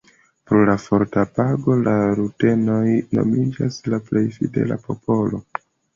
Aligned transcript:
Pro 0.51 0.59
la 0.67 0.75
forta 0.85 1.19
apogo 1.25 1.75
la 1.83 1.93
rutenoj 2.21 2.87
nomiĝas 3.19 3.77
la 3.95 4.01
plej 4.09 4.25
fidela 4.39 4.79
popolo. 4.89 5.43